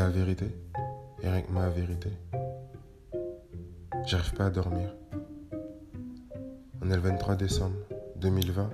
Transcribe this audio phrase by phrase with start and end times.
[0.00, 0.46] la vérité
[1.22, 2.08] et rien que ma vérité.
[4.06, 4.94] J'arrive pas à dormir.
[6.80, 7.76] On est le 23 décembre
[8.16, 8.70] 2020.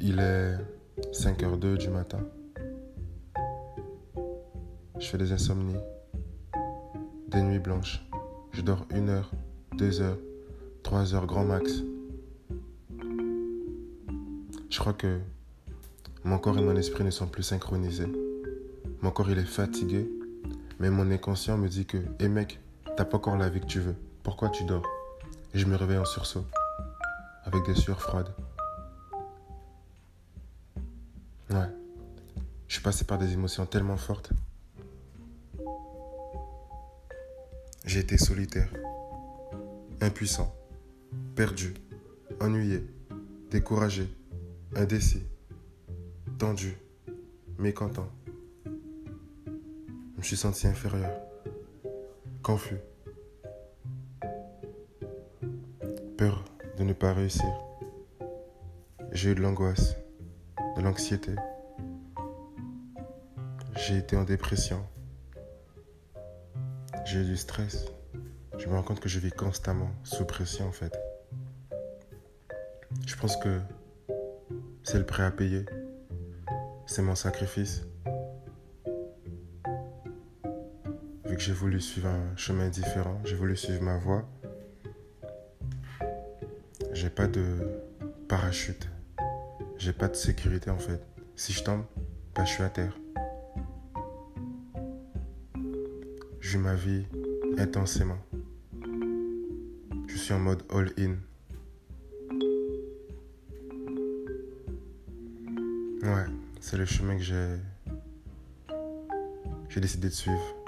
[0.00, 0.54] Il est
[1.12, 2.20] 5h02 du matin.
[5.00, 5.80] Je fais des insomnies,
[7.26, 8.06] des nuits blanches.
[8.52, 9.32] Je dors une heure,
[9.76, 10.18] deux heures,
[10.84, 11.82] trois heures grand max.
[14.68, 15.18] Je crois que
[16.22, 18.29] mon corps et mon esprit ne sont plus synchronisés.
[19.02, 20.10] Mon corps il est fatigué,
[20.78, 22.60] mais mon inconscient me dit que, hé mec,
[22.96, 23.94] t'as pas encore la vie que tu veux.
[24.22, 24.86] Pourquoi tu dors?
[25.54, 26.44] Et je me réveille en sursaut,
[27.44, 28.34] avec des sueurs froides.
[31.48, 31.68] Ouais.
[32.68, 34.32] Je suis passé par des émotions tellement fortes.
[37.86, 38.68] J'ai été solitaire,
[40.02, 40.54] impuissant,
[41.34, 41.72] perdu,
[42.38, 42.86] ennuyé,
[43.50, 44.14] découragé,
[44.76, 45.24] indécis,
[46.38, 46.76] tendu,
[47.58, 48.08] mécontent.
[50.20, 51.18] Je me suis senti inférieur,
[52.42, 52.76] confus,
[56.18, 56.44] peur
[56.76, 57.48] de ne pas réussir.
[59.12, 59.96] J'ai eu de l'angoisse,
[60.76, 61.32] de l'anxiété.
[63.76, 64.84] J'ai été en dépression.
[67.06, 67.86] J'ai eu du stress.
[68.58, 71.00] Je me rends compte que je vis constamment sous pression en fait.
[73.06, 73.58] Je pense que
[74.82, 75.64] c'est le prêt à payer.
[76.84, 77.86] C'est mon sacrifice.
[81.40, 84.28] J'ai voulu suivre un chemin différent, j'ai voulu suivre ma voie.
[86.92, 87.80] J'ai pas de
[88.28, 88.86] parachute.
[89.78, 91.00] J'ai pas de sécurité en fait.
[91.36, 91.84] Si je tombe,
[92.34, 92.94] bah, je suis à terre.
[96.42, 97.06] Vis ma vie
[97.56, 98.18] intensément.
[100.08, 101.14] Je suis en mode all-in.
[106.02, 106.26] Ouais,
[106.60, 107.56] c'est le chemin que j'ai
[109.70, 110.59] j'ai décidé de suivre.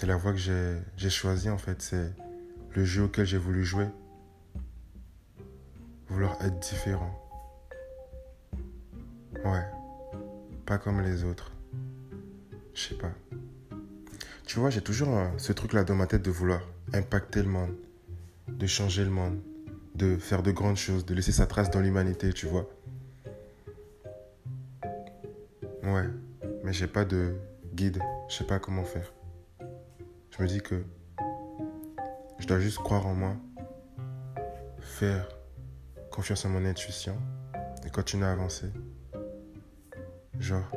[0.00, 2.12] C'est la voie que j'ai choisie en fait, c'est
[2.70, 3.88] le jeu auquel j'ai voulu jouer.
[6.06, 7.10] Vouloir être différent.
[9.44, 9.66] Ouais,
[10.66, 11.50] pas comme les autres.
[12.74, 13.10] Je sais pas.
[14.46, 16.60] Tu vois, j'ai toujours ce truc-là dans ma tête de vouloir
[16.94, 17.74] impacter le monde,
[18.46, 19.40] de changer le monde
[19.96, 22.70] de faire de grandes choses, de laisser sa trace dans l'humanité, tu vois.
[25.82, 26.06] Ouais,
[26.62, 27.34] mais j'ai pas de
[27.74, 27.98] guide,
[28.28, 29.12] je sais pas comment faire.
[30.38, 30.84] Je me dis que
[32.38, 33.34] je dois juste croire en moi,
[34.78, 35.28] faire
[36.12, 37.18] confiance en mon intuition
[37.84, 38.70] et continuer à avancer.
[40.38, 40.70] Genre,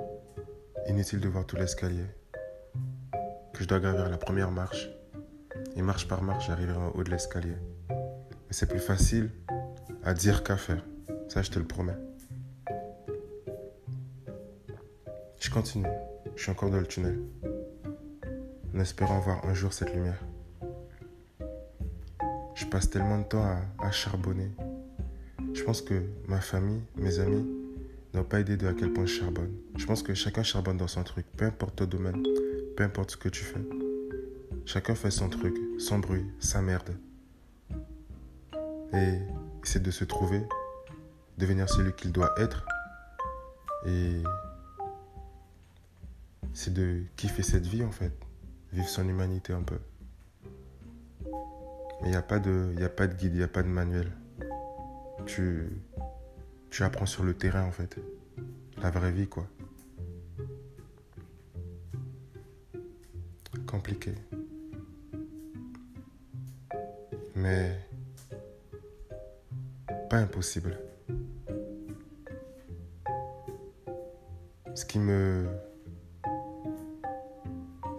[0.87, 2.07] inutile de voir tout l'escalier,
[3.53, 4.89] que je dois gravir la première marche,
[5.75, 7.57] et marche par marche, j'arriverai en haut de l'escalier.
[7.87, 9.29] Mais c'est plus facile
[10.03, 10.83] à dire qu'à faire.
[11.29, 11.97] Ça, je te le promets.
[15.39, 15.87] Je continue.
[16.35, 17.19] Je suis encore dans le tunnel.
[18.73, 20.19] En espérant voir un jour cette lumière.
[22.55, 23.45] Je passe tellement de temps
[23.79, 24.51] à, charbonner.
[25.53, 27.45] Je pense que ma famille, mes amis,
[28.13, 29.51] n'ont pas idée de à quel point je charbonne.
[29.77, 32.23] Je pense que chacun charbonne dans son truc, peu importe ton domaine,
[32.77, 33.61] peu importe ce que tu fais.
[34.65, 36.95] Chacun fait son truc, son bruit, sa merde
[38.93, 39.19] et
[39.63, 40.41] essaie de se trouver,
[41.37, 42.65] devenir celui qu'il doit être.
[43.85, 44.21] Et
[46.53, 48.13] c'est de kiffer cette vie en fait,
[48.71, 49.79] vivre son humanité un peu.
[52.01, 53.67] Mais il n'y a, pas de, a pas de guide, il n'y a pas de
[53.67, 54.11] manuel.
[55.25, 55.69] Tu,
[56.69, 57.97] tu apprends sur le terrain en fait,
[58.81, 59.47] la vraie vie quoi.
[63.67, 64.13] Compliqué.
[67.35, 67.77] Mais
[70.09, 70.77] pas impossible.
[74.73, 75.47] Ce qui me.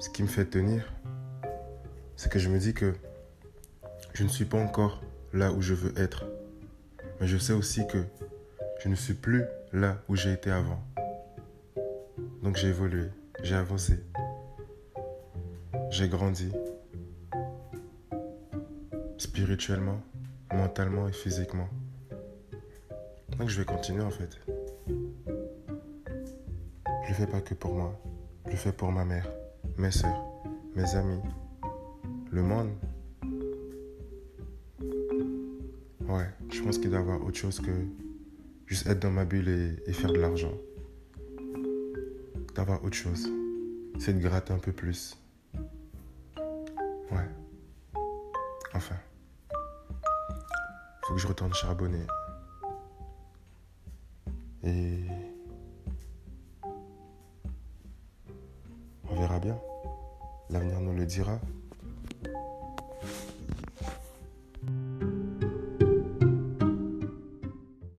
[0.02, 0.92] Ce qui me fait tenir,
[2.16, 2.92] c'est que je me dis que
[4.14, 5.00] je ne suis pas encore
[5.32, 6.24] là où je veux être.
[7.20, 8.02] Mais je sais aussi que
[8.80, 10.82] je ne suis plus là où j'ai été avant.
[12.42, 13.10] Donc j'ai évolué,
[13.44, 14.00] j'ai avancé,
[15.90, 16.50] j'ai grandi
[19.18, 20.00] spirituellement,
[20.52, 21.68] mentalement et physiquement.
[23.38, 24.36] Donc je vais continuer en fait.
[27.04, 27.96] Je le fais pas que pour moi.
[28.46, 29.30] Je le fais pour ma mère,
[29.78, 30.22] mes soeurs,
[30.74, 31.20] mes amis,
[32.30, 32.70] le monde.
[36.08, 37.70] Ouais, je pense qu'il doit y avoir autre chose que
[38.66, 39.48] juste être dans ma bulle
[39.86, 40.52] et, faire de l'argent.
[42.54, 43.28] D'avoir autre chose.
[43.98, 45.16] C'est de gratter un peu plus.
[47.10, 47.28] Ouais.
[48.74, 48.96] Enfin.
[51.04, 52.06] Faut que je retourne charbonner.
[54.64, 55.00] Et
[60.50, 61.40] L'avenir nous le dira.